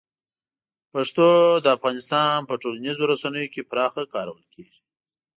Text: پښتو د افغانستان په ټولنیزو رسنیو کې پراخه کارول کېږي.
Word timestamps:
پښتو 0.93 1.27
د 1.63 1.65
افغانستان 1.77 2.37
په 2.49 2.53
ټولنیزو 2.61 3.03
رسنیو 3.11 3.51
کې 3.53 3.67
پراخه 3.71 4.03
کارول 4.13 4.43
کېږي. 4.53 4.79